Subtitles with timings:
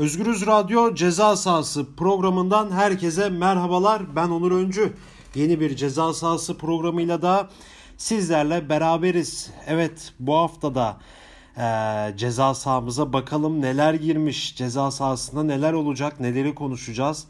[0.00, 4.16] Özgürüz Radyo Ceza Sahası programından herkese merhabalar.
[4.16, 4.92] Ben Onur Öncü.
[5.34, 7.48] Yeni bir ceza sahası programıyla da
[7.96, 9.50] sizlerle beraberiz.
[9.66, 10.96] Evet bu hafta da
[11.56, 17.26] e, ceza sahamıza bakalım neler girmiş, ceza sahasında neler olacak, neleri konuşacağız.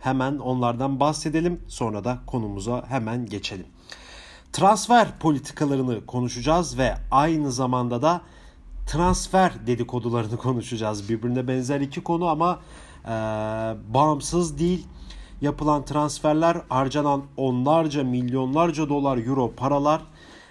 [0.00, 3.66] Hemen onlardan bahsedelim sonra da konumuza hemen geçelim.
[4.52, 8.20] Transfer politikalarını konuşacağız ve aynı zamanda da
[8.90, 11.08] transfer dedikodularını konuşacağız.
[11.08, 12.60] Birbirine benzer iki konu ama
[13.04, 13.10] e,
[13.94, 14.86] bağımsız değil.
[15.40, 20.02] Yapılan transferler, harcanan onlarca, milyonlarca dolar, euro paralar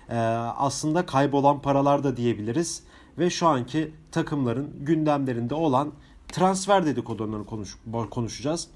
[0.10, 0.18] e,
[0.58, 2.84] aslında kaybolan paralar da diyebiliriz.
[3.18, 5.92] Ve şu anki takımların gündemlerinde olan
[6.28, 7.78] transfer dedikodularını konuş,
[8.12, 8.68] konuşacağız.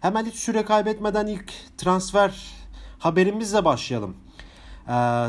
[0.00, 2.54] Hemen hiç süre kaybetmeden ilk transfer
[2.98, 4.16] haberimizle başlayalım.
[4.88, 5.26] Ee,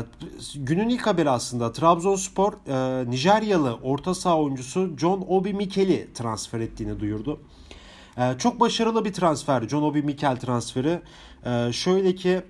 [0.54, 7.00] günün ilk haberi aslında Trabzonspor e, Nijeryalı orta saha oyuncusu John Obi Mikel'i transfer ettiğini
[7.00, 7.40] duyurdu.
[8.18, 11.00] E, çok başarılı bir transfer John Obi Mikel transferi.
[11.46, 12.42] E, şöyle ki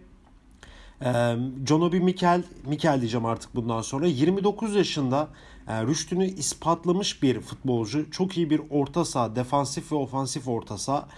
[1.02, 5.28] e, John Obi Mikel, Mikel diyeceğim artık bundan sonra 29 yaşında
[5.68, 8.10] e, rüştünü ispatlamış bir futbolcu.
[8.10, 11.08] Çok iyi bir orta saha, defansif ve ofansif orta saha.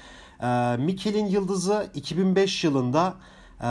[0.42, 3.14] E, Mikel'in yıldızı 2005 yılında
[3.60, 3.70] e,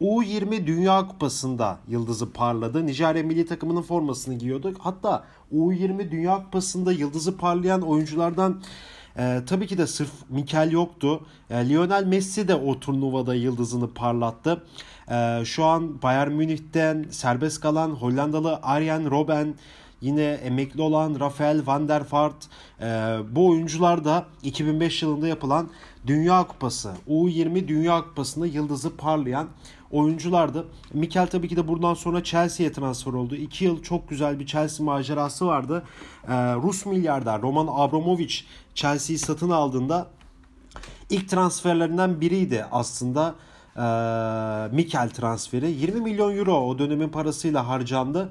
[0.00, 2.86] U20 Dünya Kupası'nda yıldızı parladı.
[2.86, 4.74] Nijerya milli takımının formasını giyiyordu.
[4.78, 8.62] Hatta U20 Dünya Kupası'nda yıldızı parlayan oyunculardan
[9.18, 11.20] e, tabii ki de sırf Mikel yoktu.
[11.50, 14.62] E, Lionel Messi de o turnuvada yıldızını parlattı.
[15.10, 19.54] E, şu an Bayern Münih'ten serbest kalan Hollandalı Arjen Robben
[20.00, 22.48] Yine emekli olan Rafael van der Vaart
[22.80, 22.84] e,
[23.30, 25.68] bu oyuncular da 2005 yılında yapılan
[26.06, 29.48] Dünya Kupası U20 Dünya Kupası'nda yıldızı parlayan
[29.90, 30.66] oyunculardı.
[30.94, 33.34] Mikel tabii ki de buradan sonra Chelsea'ye transfer oldu.
[33.36, 35.82] 2 yıl çok güzel bir Chelsea macerası vardı.
[36.28, 38.34] Ee, Rus milyarder Roman Abramovich
[38.74, 40.06] Chelsea'yi satın aldığında
[41.10, 43.34] ilk transferlerinden biriydi aslında
[43.76, 43.82] e,
[44.76, 45.70] Mikel transferi.
[45.70, 48.30] 20 milyon euro o dönemin parasıyla harcandı.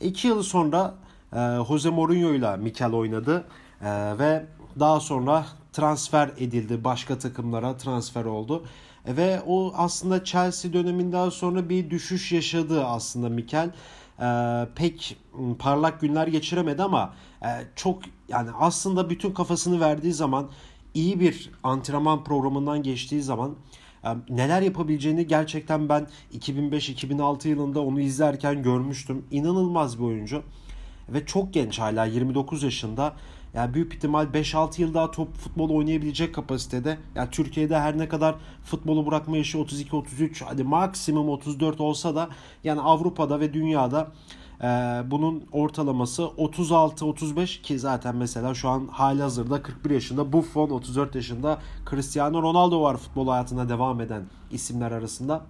[0.00, 0.94] 2 yıl sonra
[1.32, 3.44] e, Jose Mourinho ile Mikel oynadı
[3.82, 4.46] e, ve
[4.80, 6.84] daha sonra transfer edildi.
[6.84, 8.64] Başka takımlara transfer oldu.
[9.06, 13.70] Ve o aslında Chelsea döneminden sonra bir düşüş yaşadı aslında Mikel.
[14.20, 15.16] Ee, pek
[15.58, 20.48] parlak günler geçiremedi ama e, çok yani aslında bütün kafasını verdiği zaman
[20.94, 23.54] iyi bir antrenman programından geçtiği zaman
[24.04, 26.06] e, neler yapabileceğini gerçekten ben
[26.38, 29.24] 2005-2006 yılında onu izlerken görmüştüm.
[29.30, 30.42] İnanılmaz bir oyuncu
[31.08, 33.16] ve çok genç hala 29 yaşında
[33.56, 36.98] yani büyük ihtimal 5-6 yıl daha top futbol oynayabilecek kapasitede.
[37.14, 38.34] Yani Türkiye'de her ne kadar
[38.64, 42.28] futbolu bırakma yaşı 32-33 hadi maksimum 34 olsa da
[42.64, 44.12] yani Avrupa'da ve dünyada
[44.62, 44.66] e,
[45.10, 51.58] bunun ortalaması 36-35 ki zaten mesela şu an hali hazırda 41 yaşında Buffon 34 yaşında
[51.90, 55.42] Cristiano Ronaldo var futbol hayatına devam eden isimler arasında.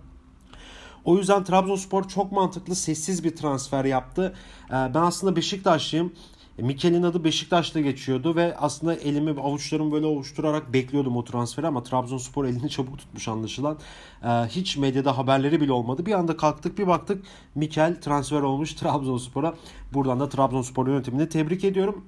[1.05, 4.35] O yüzden Trabzonspor çok mantıklı sessiz bir transfer yaptı.
[4.69, 6.13] E, ben aslında Beşiktaşlıyım.
[6.59, 11.83] E, Mikel'in adı Beşiktaş'ta geçiyordu ve aslında elimi avuçlarımı böyle ovuşturarak bekliyordum o transferi ama
[11.83, 13.79] Trabzonspor elini çabuk tutmuş anlaşılan.
[14.25, 16.07] Ee, hiç medyada haberleri bile olmadı.
[16.07, 17.25] Bir anda kalktık bir baktık
[17.55, 19.55] Mikel transfer olmuş Trabzonspor'a.
[19.95, 22.05] Buradan da Trabzonspor yönetimini tebrik ediyorum.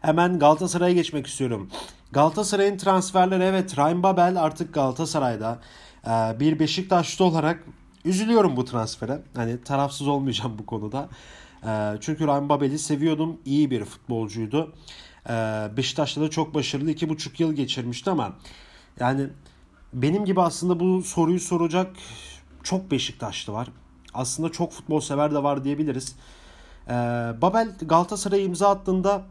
[0.00, 1.70] Hemen Galatasaray'a geçmek istiyorum.
[2.12, 5.58] Galatasaray'ın transferleri evet Ryan Babel artık Galatasaray'da.
[6.06, 7.64] Ee, bir Beşiktaşlı olarak
[8.04, 9.22] üzülüyorum bu transfere.
[9.36, 11.08] Hani tarafsız olmayacağım bu konuda.
[11.66, 13.40] Ee, çünkü Ryan Babel'i seviyordum.
[13.44, 14.72] İyi bir futbolcuydu.
[15.28, 15.32] Ee,
[15.76, 16.90] Beşiktaş'ta da çok başarılı.
[16.90, 18.32] iki buçuk yıl geçirmişti ama
[19.00, 19.26] yani
[19.92, 21.96] benim gibi aslında bu soruyu soracak
[22.62, 23.68] çok Beşiktaşlı var.
[24.14, 26.16] Aslında çok futbol sever de var diyebiliriz.
[26.88, 26.92] Ee,
[27.42, 29.22] Babel Galatasaray'a imza attığında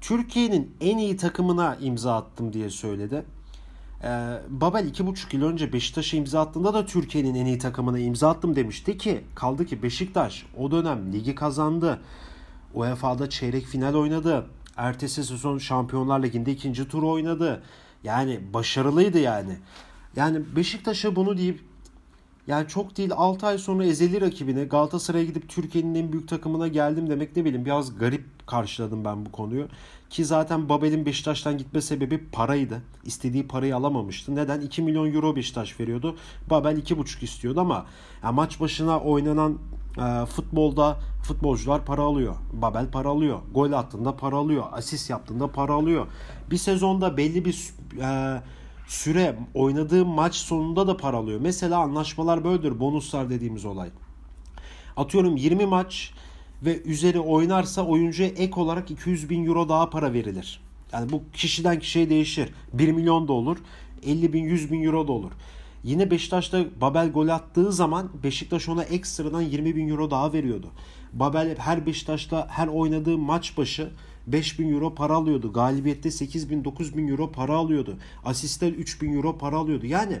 [0.00, 3.24] Türkiye'nin en iyi takımına imza attım diye söyledi.
[4.04, 8.30] Ee, Babel iki buçuk yıl önce Beşiktaş'a imza attığında da Türkiye'nin en iyi takımına imza
[8.30, 12.00] attım demişti ki kaldı ki Beşiktaş o dönem ligi kazandı.
[12.74, 14.46] UEFA'da çeyrek final oynadı.
[14.76, 17.62] Ertesi sezon Şampiyonlar Ligi'nde ikinci tur oynadı.
[18.04, 19.56] Yani başarılıydı yani.
[20.16, 21.60] Yani Beşiktaş'a bunu deyip
[22.46, 27.10] yani çok değil 6 ay sonra ezeli rakibine Galatasaray'a gidip Türkiye'nin en büyük takımına geldim
[27.10, 29.68] demek ne bileyim biraz garip karşıladım ben bu konuyu.
[30.10, 32.82] Ki zaten Babel'in Beşiktaş'tan gitme sebebi paraydı.
[33.04, 34.34] İstediği parayı alamamıştı.
[34.34, 34.60] Neden?
[34.60, 36.16] 2 milyon euro Beşiktaş veriyordu.
[36.50, 37.86] Babel 2,5 istiyordu ama
[38.22, 39.58] yani maç başına oynanan
[39.98, 42.34] e, futbolda futbolcular para alıyor.
[42.52, 43.38] Babel para alıyor.
[43.54, 44.64] Gol attığında para alıyor.
[44.72, 46.06] Asist yaptığında para alıyor.
[46.50, 48.40] Bir sezonda belli bir e,
[48.86, 51.40] süre oynadığı maç sonunda da para alıyor.
[51.40, 52.80] Mesela anlaşmalar böyledir.
[52.80, 53.88] Bonuslar dediğimiz olay.
[54.96, 56.12] Atıyorum 20 maç
[56.62, 60.60] ve üzeri oynarsa oyuncuya ek olarak 200 bin euro daha para verilir.
[60.92, 62.48] Yani bu kişiden kişiye değişir.
[62.72, 63.56] 1 milyon da olur,
[64.06, 65.32] 50 bin 100 bin euro da olur.
[65.84, 70.66] Yine Beşiktaş'ta Babel gol attığı zaman Beşiktaş ona ekstradan 20 bin euro daha veriyordu.
[71.12, 73.90] Babel her Beşiktaş'ta her oynadığı maç başı
[74.26, 75.52] 5 bin euro para alıyordu.
[75.52, 77.98] Galibiyette 8 bin 9 bin euro para alıyordu.
[78.24, 79.86] Asistler 3 bin euro para alıyordu.
[79.86, 80.18] Yani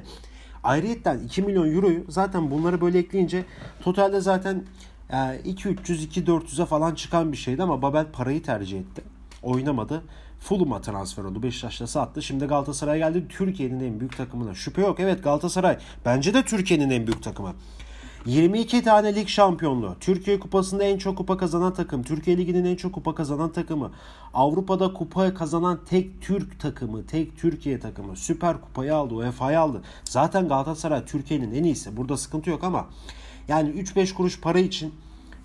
[0.64, 3.44] ayrıyetten 2 milyon euroyu zaten bunları böyle ekleyince
[3.80, 4.64] totalde zaten
[5.10, 9.02] 2-300-2-400'e e, falan çıkan bir şeydi ama Babel parayı tercih etti.
[9.42, 10.02] Oynamadı.
[10.40, 11.42] Fulham'a transfer oldu.
[11.42, 12.22] Beşiktaş'ta sattı.
[12.22, 13.26] Şimdi Galatasaray geldi.
[13.28, 14.54] Türkiye'nin en büyük takımına.
[14.54, 15.00] Şüphe yok.
[15.00, 15.78] Evet Galatasaray.
[16.04, 17.54] Bence de Türkiye'nin en büyük takımı.
[18.26, 19.96] 22 tane lig şampiyonluğu.
[20.00, 22.02] Türkiye Kupası'nda en çok kupa kazanan takım.
[22.02, 23.90] Türkiye Ligi'nin en çok kupa kazanan takımı.
[24.34, 27.06] Avrupa'da kupa kazanan tek Türk takımı.
[27.06, 28.16] Tek Türkiye takımı.
[28.16, 29.14] Süper Kupayı aldı.
[29.14, 29.82] UEFA'yı aldı.
[30.04, 31.96] Zaten Galatasaray Türkiye'nin en iyisi.
[31.96, 32.86] Burada sıkıntı yok ama
[33.48, 34.94] yani 3-5 kuruş para için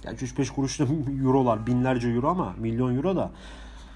[0.03, 0.83] yani 3-5 kuruş da
[1.23, 3.31] eurolar binlerce euro ama milyon euro da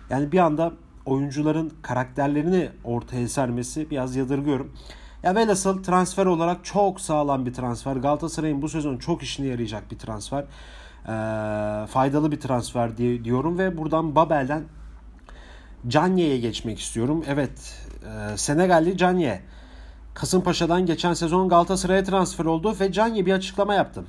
[0.09, 0.74] yani bir anda
[1.06, 4.71] oyuncuların karakterlerini ortaya sermesi biraz yadırgıyorum.
[5.23, 7.95] Ya velhasıl transfer olarak çok sağlam bir transfer.
[7.95, 10.43] Galatasaray'ın bu sezon çok işine yarayacak bir transfer.
[10.43, 14.63] Ee, faydalı bir transfer diye diyorum ve buradan Babel'den
[15.87, 17.23] Canye'ye geçmek istiyorum.
[17.27, 19.41] Evet, e, Senegalli Canye.
[20.13, 24.03] Kasımpaşa'dan geçen sezon Galatasaray'a transfer oldu ve Canye bir açıklama yaptı.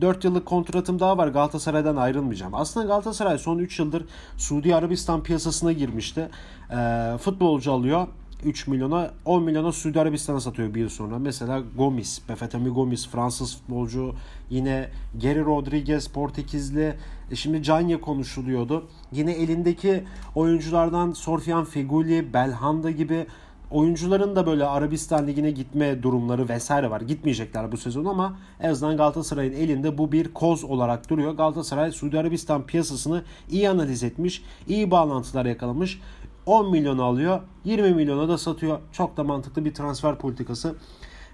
[0.00, 2.54] 4 yıllık kontratım daha var Galatasaray'dan ayrılmayacağım.
[2.54, 4.06] Aslında Galatasaray son 3 yıldır
[4.36, 6.28] Suudi Arabistan piyasasına girmişti.
[6.70, 8.06] E, futbolcu alıyor
[8.44, 11.18] 3 milyona 10 milyona Suudi Arabistan'a satıyor bir yıl sonra.
[11.18, 14.14] Mesela Gomis, Befetemi Gomis Fransız futbolcu.
[14.50, 14.88] Yine
[15.18, 16.94] Geri Rodriguez Portekizli.
[17.30, 18.88] E şimdi Canye konuşuluyordu.
[19.12, 20.04] Yine elindeki
[20.34, 23.26] oyunculardan Sorfian Feguli, Belhanda gibi
[23.70, 27.00] oyuncuların da böyle Arabistan Ligi'ne gitme durumları vesaire var.
[27.00, 31.32] Gitmeyecekler bu sezon ama en azından Galatasaray'ın elinde bu bir koz olarak duruyor.
[31.32, 36.00] Galatasaray Suudi Arabistan piyasasını iyi analiz etmiş, iyi bağlantılar yakalamış.
[36.50, 38.78] 10 milyon alıyor, 20 milyona da satıyor.
[38.92, 40.74] Çok da mantıklı bir transfer politikası.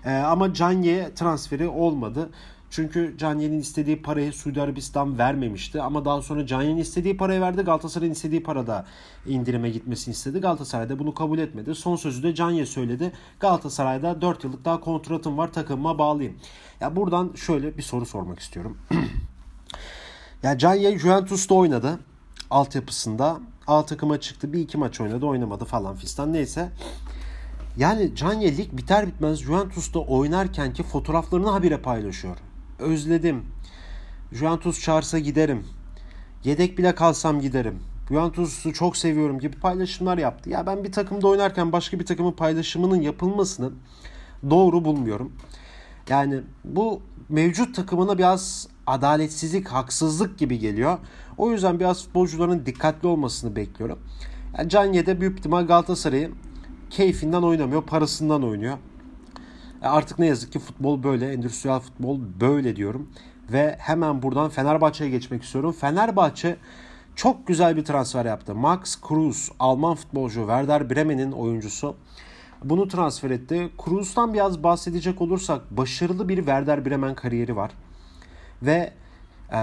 [0.04, 2.30] Ee, ama Canye transferi olmadı.
[2.70, 5.82] Çünkü Canye'nin istediği parayı Suudi Arabistan vermemişti.
[5.82, 7.62] Ama daha sonra Canye'nin istediği parayı verdi.
[7.62, 8.86] Galatasaray'ın istediği parada
[9.26, 10.40] indirime gitmesini istedi.
[10.40, 11.74] Galatasaray da bunu kabul etmedi.
[11.74, 13.12] Son sözü de Canye söyledi.
[13.40, 16.38] Galatasaray'da 4 yıllık daha kontratım var takımıma bağlayayım.
[16.80, 18.78] Ya buradan şöyle bir soru sormak istiyorum.
[20.42, 21.98] ya Canye Juventus'ta oynadı.
[22.50, 23.40] Altyapısında.
[23.66, 24.52] A takıma çıktı.
[24.52, 26.32] Bir iki maç oynadı oynamadı falan fistan.
[26.32, 26.70] Neyse.
[27.76, 32.36] Yani Canye lig biter bitmez Juventus'ta oynarken ki fotoğraflarını habire paylaşıyor
[32.78, 33.44] özledim.
[34.32, 35.66] Juventus çağırsa giderim.
[36.44, 37.78] Yedek bile kalsam giderim.
[38.08, 40.50] Juventus'u çok seviyorum gibi paylaşımlar yaptı.
[40.50, 43.70] Ya ben bir takımda oynarken başka bir takımın paylaşımının yapılmasını
[44.50, 45.32] doğru bulmuyorum.
[46.08, 50.98] Yani bu mevcut takımına biraz adaletsizlik, haksızlık gibi geliyor.
[51.38, 53.98] O yüzden biraz futbolcuların dikkatli olmasını bekliyorum.
[54.58, 56.30] Yani Canye'de büyük ihtimal Galatasaray'ı
[56.90, 58.78] keyfinden oynamıyor, parasından oynuyor.
[59.82, 63.10] Artık ne yazık ki futbol böyle, endüstriyel futbol böyle diyorum.
[63.52, 65.72] Ve hemen buradan Fenerbahçe'ye geçmek istiyorum.
[65.72, 66.56] Fenerbahçe
[67.16, 68.54] çok güzel bir transfer yaptı.
[68.54, 71.96] Max Kruse, Alman futbolcu, Werder Bremen'in oyuncusu.
[72.64, 73.68] Bunu transfer etti.
[73.84, 77.70] Kruz'dan biraz bahsedecek olursak başarılı bir Werder Bremen kariyeri var.
[78.62, 78.92] Ve
[79.52, 79.60] e,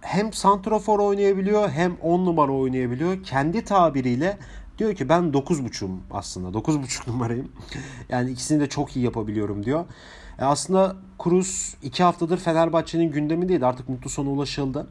[0.00, 3.22] hem santrafor oynayabiliyor hem 10 numara oynayabiliyor.
[3.22, 4.38] Kendi tabiriyle
[4.78, 6.58] Diyor ki ben 9.5'um aslında.
[6.58, 7.52] 9.5 numarayım.
[8.08, 9.84] yani ikisini de çok iyi yapabiliyorum diyor.
[10.38, 13.66] E aslında Cruz 2 haftadır Fenerbahçe'nin gündemindeydi.
[13.66, 14.86] Artık mutlu sona ulaşıldı.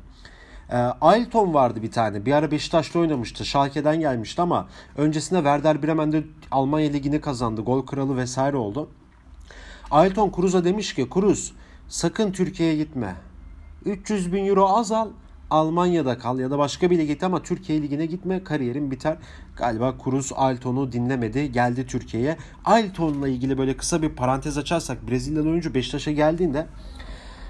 [0.69, 2.25] E, Ailton vardı bir tane.
[2.25, 3.45] Bir ara Beşiktaş'ta oynamıştı.
[3.45, 4.67] Schalke'den gelmişti ama
[4.97, 7.61] öncesinde Werder Bremen'de Almanya Ligi'ni kazandı.
[7.61, 8.89] Gol kralı vesaire oldu.
[9.91, 11.53] Ailton Cruz'a demiş ki Cruz
[11.91, 13.15] sakın Türkiye'ye gitme.
[13.85, 15.09] 300 bin euro az al
[15.49, 19.17] Almanya'da kal ya da başka bir lige ama Türkiye Ligi'ne gitme kariyerin biter.
[19.55, 22.37] Galiba Cruz Alton'u dinlemedi geldi Türkiye'ye.
[22.65, 26.67] Alton'la ilgili böyle kısa bir parantez açarsak Brezilyalı oyuncu Beşiktaş'a geldiğinde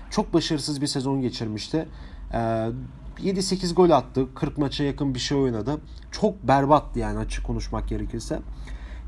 [0.09, 1.87] çok başarısız bir sezon geçirmişti.
[2.33, 4.27] Ee, 7-8 gol attı.
[4.35, 5.81] 40 maça yakın bir şey oynadı.
[6.11, 8.39] Çok berbattı yani açık konuşmak gerekirse.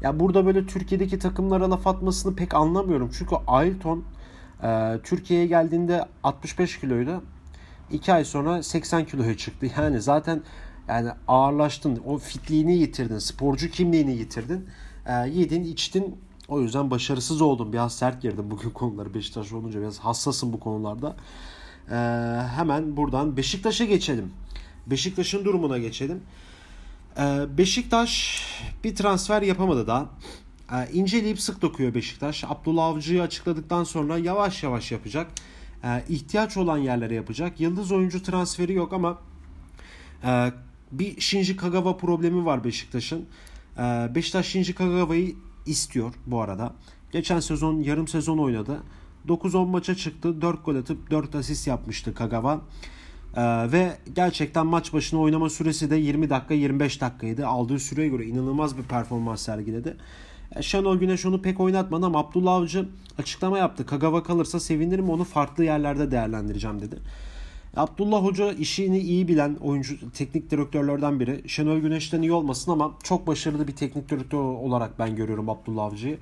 [0.01, 3.09] Ya burada böyle Türkiye'deki takımlara laf atmasını pek anlamıyorum.
[3.17, 4.03] Çünkü Ailton
[4.63, 7.23] e, Türkiye'ye geldiğinde 65 kiloydu.
[7.91, 9.67] 2 ay sonra 80 kiloya çıktı.
[9.77, 10.41] Yani zaten
[10.87, 12.01] yani ağırlaştın.
[12.05, 13.17] O fitliğini yitirdin.
[13.17, 14.69] Sporcu kimliğini yitirdin.
[15.05, 16.15] E, yedin, içtin.
[16.47, 17.73] O yüzden başarısız oldum.
[17.73, 19.13] Biraz sert girdim bugün konuları.
[19.13, 21.15] Beşiktaş olunca biraz hassasım bu konularda.
[21.89, 21.95] E,
[22.55, 24.31] hemen buradan Beşiktaş'a geçelim.
[24.87, 26.21] Beşiktaş'ın durumuna geçelim.
[27.17, 28.43] E, Beşiktaş
[28.83, 30.09] bir transfer yapamadı daha.
[30.73, 32.43] E, inceleyip sık dokuyor Beşiktaş.
[32.43, 35.31] Abdullah Avcı'yı açıkladıktan sonra yavaş yavaş yapacak.
[35.83, 37.59] e, ihtiyaç olan yerlere yapacak.
[37.59, 39.17] Yıldız oyuncu transferi yok ama
[40.25, 40.51] e,
[40.91, 43.25] bir Shinji Kagawa problemi var Beşiktaş'ın.
[43.77, 43.81] E,
[44.15, 46.73] Beşiktaş Shinji Kagawa'yı istiyor bu arada.
[47.11, 48.83] Geçen sezon yarım sezon oynadı.
[49.27, 50.41] 9-10 maça çıktı.
[50.41, 52.61] 4 gol atıp 4 asist yapmıştı Kagawa.
[53.35, 57.47] Ee, ve gerçekten maç başına oynama süresi de 20 dakika 25 dakikaydı.
[57.47, 59.97] Aldığı süreye göre inanılmaz bir performans sergiledi.
[60.55, 62.85] E, Şenol Güneş onu pek oynatmadı ama Abdullah Avcı
[63.19, 63.85] açıklama yaptı.
[63.85, 66.95] Kagawa kalırsa sevinirim onu farklı yerlerde değerlendireceğim dedi.
[67.75, 71.49] Abdullah Hoca işini iyi bilen oyuncu teknik direktörlerden biri.
[71.49, 76.17] Şenol Güneş'ten iyi olmasın ama çok başarılı bir teknik direktör olarak ben görüyorum Abdullah Avcı'yı.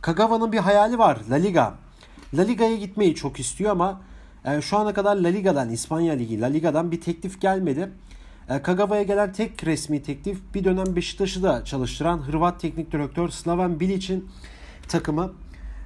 [0.00, 1.18] Kagawa'nın bir hayali var.
[1.30, 1.74] La Liga.
[2.34, 4.00] La Liga'ya gitmeyi çok istiyor ama
[4.44, 7.92] e, şu ana kadar La Liga'dan, İspanya Ligi, La Liga'dan bir teklif gelmedi.
[8.52, 13.80] E, Kagawa'ya gelen tek resmi teklif bir dönem Beşiktaş'ı da çalıştıran Hırvat teknik direktör Slaven
[13.80, 14.30] Bilic'in
[14.88, 15.32] takımı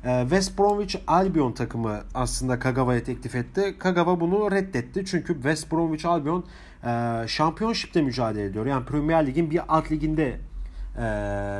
[0.04, 3.74] e, West Bromwich Albion takımı aslında Kagawa'ya teklif etti.
[3.78, 6.44] Kagawa bunu reddetti çünkü West Bromwich Albion
[6.84, 8.66] e, şampiyonşipte mücadele ediyor.
[8.66, 10.40] Yani Premier Lig'in bir alt liginde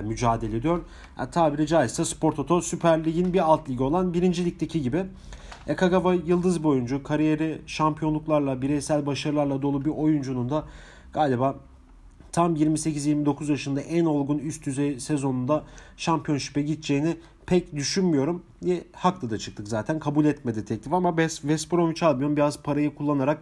[0.05, 0.81] mücadele ediyor.
[1.33, 5.05] Tabiri caizse Spor Toto Süper Lig'in bir alt ligi olan birinci ligdeki gibi.
[5.67, 7.03] E, Kagawa yıldız bir oyuncu.
[7.03, 10.65] Kariyeri şampiyonluklarla, bireysel başarılarla dolu bir oyuncunun da
[11.17, 11.57] galiba
[12.33, 15.65] tam 28-29 yaşında en olgun üst düzey sezonunda
[15.97, 18.43] şampiyonşipe gideceğini pek düşünmüyorum.
[18.69, 19.99] E, haklı da çıktık zaten.
[19.99, 23.39] Kabul etmedi teklif ama West Bromwich Albion biraz parayı kullanarak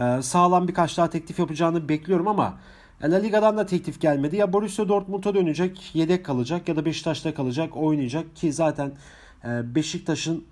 [0.00, 2.58] e, sağlam birkaç daha teklif yapacağını bekliyorum ama
[3.02, 4.36] La Liga'dan da teklif gelmedi.
[4.36, 8.92] Ya Borussia Dortmund'a dönecek, yedek kalacak ya da Beşiktaş'ta kalacak, oynayacak ki zaten
[9.44, 10.44] e, Beşiktaş'ın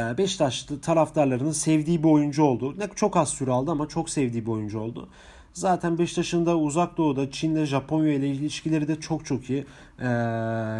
[0.00, 2.74] e, Beşiktaşlı taraftarlarının sevdiği bir oyuncu oldu.
[2.78, 5.08] Ne çok az süre aldı ama çok sevdiği bir oyuncu oldu.
[5.56, 9.66] Zaten Beşiktaş'ın da uzak doğuda Çin'le Japonya ile ilişkileri de çok çok iyi.
[9.98, 10.08] E,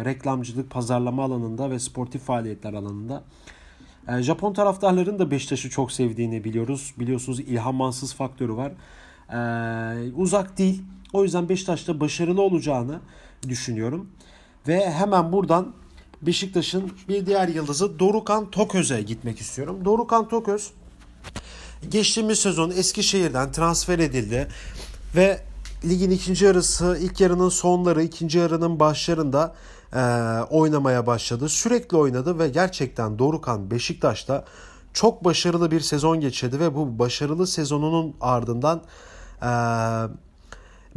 [0.05, 3.23] reklamcılık, pazarlama alanında ve sportif faaliyetler alanında.
[4.07, 6.93] E, Japon taraftarların da Beşiktaş'ı çok sevdiğini biliyoruz.
[6.99, 8.71] Biliyorsunuz İlhan Mansız faktörü var.
[9.33, 10.83] E, uzak değil.
[11.13, 12.99] O yüzden Beşiktaş'ta başarılı olacağını
[13.47, 14.09] düşünüyorum.
[14.67, 15.73] Ve hemen buradan
[16.21, 19.85] Beşiktaş'ın bir diğer yıldızı Dorukan Toköz'e gitmek istiyorum.
[19.85, 20.71] Dorukan Toköz
[21.89, 24.47] geçtiğimiz sezon Eskişehir'den transfer edildi
[25.15, 25.41] ve
[25.83, 29.55] ligin ikinci yarısı, ilk yarının sonları, ikinci yarının başlarında
[29.93, 30.01] e,
[30.49, 31.49] oynamaya başladı.
[31.49, 34.45] Sürekli oynadı ve gerçekten Dorukan Beşiktaş'ta
[34.93, 38.81] çok başarılı bir sezon geçirdi ve bu başarılı sezonunun ardından
[39.41, 39.51] e,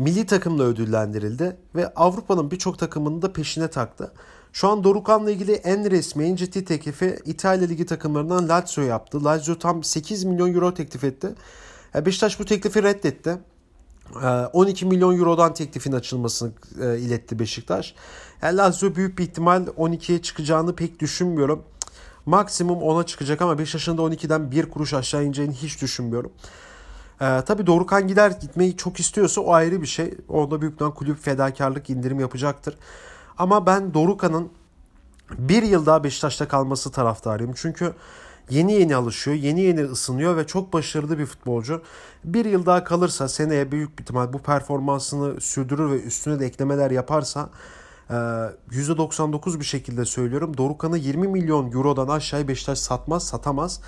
[0.00, 4.12] milli takımla ödüllendirildi ve Avrupa'nın birçok takımını da peşine taktı.
[4.52, 9.24] Şu an Dorukan'la ilgili en resmi, en ciddi teklifi İtalya Ligi takımlarından Lazio yaptı.
[9.24, 11.34] Lazio tam 8 milyon euro teklif etti.
[11.94, 13.38] E, Beşiktaş bu teklifi reddetti.
[14.52, 16.52] 12 e, milyon eurodan teklifin açılmasını
[16.82, 17.94] e, iletti Beşiktaş.
[18.42, 21.62] Yani Lazio büyük bir ihtimal 12'ye çıkacağını pek düşünmüyorum.
[22.26, 26.32] Maksimum 10'a çıkacak ama Beşiktaş'ın da 12'den bir kuruş aşağı ineceğini hiç düşünmüyorum.
[27.20, 30.14] Ee, tabii Dorukan gider gitmeyi çok istiyorsa o ayrı bir şey.
[30.28, 32.74] Orada büyük bir kulüp fedakarlık indirim yapacaktır.
[33.38, 34.48] Ama ben Dorukan'ın
[35.38, 37.52] bir yıl daha Beşiktaş'ta kalması taraftarıyım.
[37.56, 37.94] Çünkü
[38.50, 41.82] yeni yeni alışıyor, yeni yeni ısınıyor ve çok başarılı bir futbolcu.
[42.24, 46.90] Bir yıl daha kalırsa seneye büyük bir ihtimal bu performansını sürdürür ve üstüne de eklemeler
[46.90, 47.50] yaparsa
[48.70, 50.56] %99 e, bir şekilde söylüyorum.
[50.56, 53.80] Dorukan'ı 20 milyon eurodan aşağıya Beşiktaş satmaz, satamaz.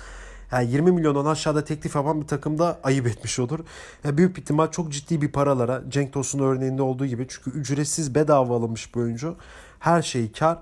[0.53, 3.59] Yani 20 milyondan aşağıda teklif yapan bir takım da ayıp etmiş olur.
[4.03, 8.55] Yani büyük ihtimal çok ciddi bir paralara Cenk Tosun örneğinde olduğu gibi çünkü ücretsiz bedava
[8.55, 9.35] alınmış bir oyuncu.
[9.79, 10.57] Her şeyi kar.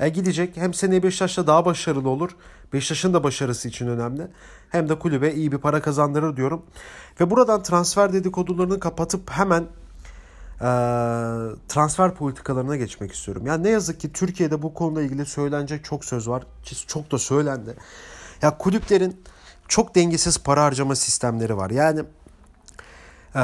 [0.00, 2.30] E gidecek hem seneye Beşiktaş'ta daha başarılı olur.
[2.72, 4.28] Beşiktaş'ın da başarısı için önemli.
[4.70, 6.62] Hem de kulübe iyi bir para kazandırır diyorum.
[7.20, 9.62] Ve buradan transfer dedikodularını kapatıp hemen
[10.60, 10.68] e,
[11.68, 13.46] transfer politikalarına geçmek istiyorum.
[13.46, 16.42] Yani ne yazık ki Türkiye'de bu konuyla ilgili söylenecek çok söz var.
[16.86, 17.76] Çok da söylendi.
[18.42, 19.24] Ya kulüplerin
[19.68, 21.70] çok dengesiz para harcama sistemleri var.
[21.70, 22.02] Yani
[23.36, 23.42] e,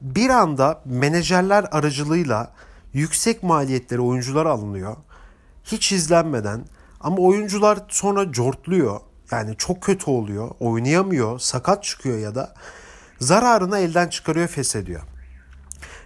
[0.00, 2.52] bir anda menajerler aracılığıyla
[2.92, 4.96] yüksek maliyetleri oyuncular alınıyor.
[5.64, 6.64] Hiç izlenmeden
[7.00, 9.00] ama oyuncular sonra cortluyor.
[9.30, 10.50] Yani çok kötü oluyor.
[10.60, 12.54] Oynayamıyor, sakat çıkıyor ya da
[13.20, 15.02] zararını elden çıkarıyor, feshediyor.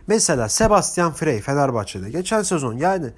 [0.06, 3.10] Mesela Sebastian Frey Fenerbahçe'de geçen sezon yani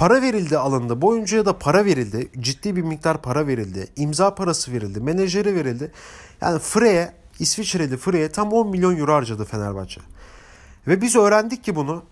[0.00, 1.02] Para verildi alındı.
[1.02, 2.28] Bu oyuncuya da para verildi.
[2.40, 3.88] Ciddi bir miktar para verildi.
[3.96, 5.00] İmza parası verildi.
[5.00, 5.92] Menajeri verildi.
[6.40, 10.00] Yani Frey'e, İsviçreli Frey'e tam 10 milyon euro harcadı Fenerbahçe.
[10.86, 12.02] Ve biz öğrendik ki bunu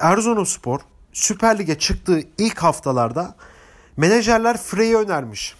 [0.00, 0.80] Erzurumspor
[1.12, 3.34] Süper Lig'e çıktığı ilk haftalarda
[3.96, 5.56] menajerler Frey'e önermiş.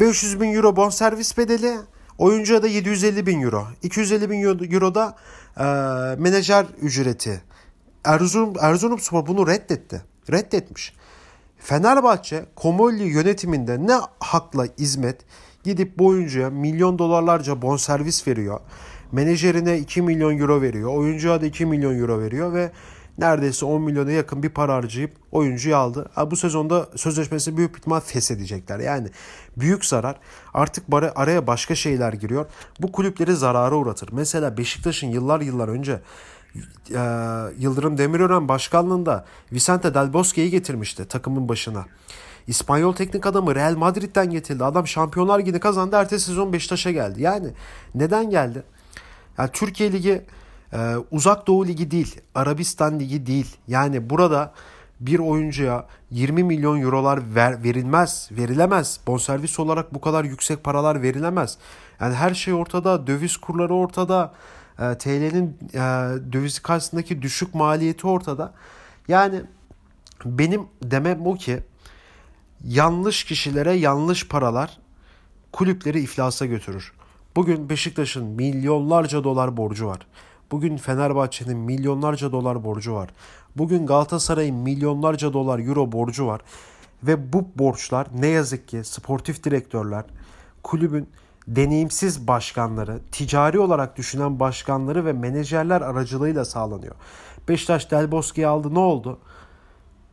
[0.00, 1.78] 500 bin euro bonservis bedeli,
[2.18, 3.66] oyuncuya da 750 bin euro.
[3.82, 4.42] 250 bin
[4.72, 5.16] euro da
[5.56, 5.64] e,
[6.20, 7.42] menajer ücreti.
[8.04, 10.15] Erzurum, Erzurumspor bunu reddetti.
[10.32, 10.92] Reddetmiş.
[11.58, 15.16] Fenerbahçe Komolli yönetiminde ne hakla hizmet
[15.64, 18.60] gidip bu oyuncuya milyon dolarlarca bonservis veriyor.
[19.12, 20.94] Menajerine 2 milyon euro veriyor.
[20.94, 22.72] Oyuncuya da 2 milyon euro veriyor ve
[23.18, 26.10] neredeyse 10 milyona yakın bir para harcayıp oyuncuyu aldı.
[26.30, 28.78] Bu sezonda sözleşmesi büyük ihtimal feshedecekler.
[28.78, 29.08] Yani
[29.56, 30.16] büyük zarar.
[30.54, 32.46] Artık araya başka şeyler giriyor.
[32.80, 34.08] Bu kulüpleri zarara uğratır.
[34.12, 36.00] Mesela Beşiktaş'ın yıllar yıllar önce
[36.90, 37.00] e,
[37.58, 41.84] Yıldırım Demirören başkanlığında Vicente Del Bosque'yi getirmişti takımın başına.
[42.46, 44.64] İspanyol teknik adamı Real Madrid'den getirildi.
[44.64, 45.96] Adam Şampiyonlar Ligi'ni kazandı.
[45.96, 47.22] Ertesi sezon Beşiktaş'a geldi.
[47.22, 47.48] Yani
[47.94, 48.62] neden geldi?
[49.38, 50.22] Yani Türkiye Ligi
[50.72, 52.20] e, uzak doğu ligi değil.
[52.34, 53.56] Arabistan ligi değil.
[53.68, 54.52] Yani burada
[55.00, 59.00] bir oyuncuya 20 milyon eurolar ver, verilmez, verilemez.
[59.06, 61.58] Bonservis olarak bu kadar yüksek paralar verilemez.
[62.00, 64.32] Yani her şey ortada, döviz kurları ortada,
[64.78, 65.78] e, TL'nin e,
[66.32, 68.52] döviz karşısındaki düşük maliyeti ortada.
[69.08, 69.42] Yani
[70.24, 71.62] benim demem o ki
[72.64, 74.78] yanlış kişilere yanlış paralar
[75.52, 76.92] kulüpleri iflasa götürür.
[77.36, 80.06] Bugün Beşiktaş'ın milyonlarca dolar borcu var.
[80.50, 83.10] Bugün Fenerbahçe'nin milyonlarca dolar borcu var.
[83.56, 86.40] Bugün Galatasaray'ın milyonlarca dolar euro borcu var.
[87.02, 90.04] Ve bu borçlar ne yazık ki sportif direktörler,
[90.62, 91.08] kulübün
[91.48, 96.94] deneyimsiz başkanları, ticari olarak düşünen başkanları ve menajerler aracılığıyla sağlanıyor.
[97.48, 99.18] Beşiktaş Del Bosque'yi aldı ne oldu?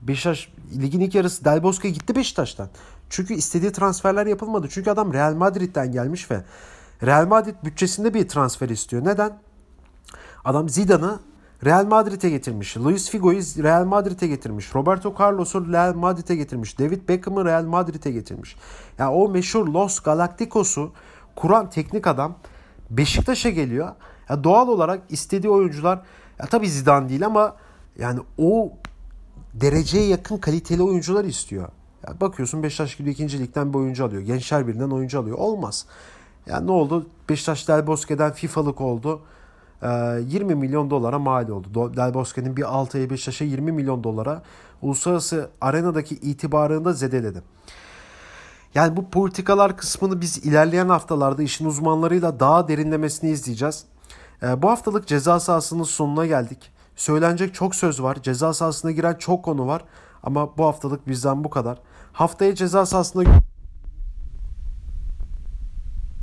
[0.02, 2.70] Beşiktaş ligin ilk yarısı Del Bosque gitti Beşiktaş'tan.
[3.10, 4.68] Çünkü istediği transferler yapılmadı.
[4.70, 6.44] Çünkü adam Real Madrid'den gelmiş ve
[7.04, 9.06] Real Madrid bütçesinde bir transfer istiyor.
[9.06, 9.40] Neden?
[10.46, 11.20] Adam Zidane'ı
[11.66, 12.78] Real Madrid'e getirmiş.
[12.78, 14.76] Luis Figo'yu Real Madrid'e getirmiş.
[14.76, 16.80] Roberto Carlos'u Real Madrid'e getirmiş.
[16.80, 18.56] David Beckham'ı Real Madrid'e getirmiş.
[18.98, 20.92] Yani o meşhur Los Galacticos'u
[21.36, 22.36] kuran teknik adam
[22.90, 23.92] Beşiktaş'a geliyor.
[24.30, 26.00] Ya doğal olarak istediği oyuncular
[26.40, 27.56] ya tabii Zidane değil ama
[28.00, 28.72] yani o
[29.54, 31.70] dereceye yakın kaliteli oyuncular istiyor.
[32.08, 34.22] Ya bakıyorsun Beşiktaş gibi ikinci ligden bir oyuncu alıyor.
[34.22, 35.38] Gençler birinden oyuncu alıyor.
[35.38, 35.86] Olmaz.
[36.46, 37.08] Yani ne oldu?
[37.30, 39.22] Beşiktaş Del Bosque'den FIFA'lık oldu.
[39.84, 41.94] 20 ee, milyon dolara mal oldu.
[41.96, 44.42] Del Bosque'nin bir 6 ay Beşiktaş'a 20 milyon dolara
[44.82, 47.42] uluslararası arenadaki itibarını da zedeledi.
[48.76, 53.86] Yani bu politikalar kısmını biz ilerleyen haftalarda işin uzmanlarıyla daha derinlemesini izleyeceğiz.
[54.44, 56.72] Ee, bu haftalık ceza sahasının sonuna geldik.
[56.96, 58.18] Söylenecek çok söz var.
[58.24, 59.86] Ceza sahasına giren çok konu var.
[60.24, 61.78] Ama bu haftalık bizden bu kadar.
[62.14, 63.24] Haftaya ceza sahasında